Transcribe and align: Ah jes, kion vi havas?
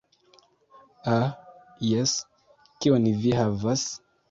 Ah 1.17 1.27
jes, 1.91 2.15
kion 2.81 3.09
vi 3.21 3.37
havas? 3.45 3.89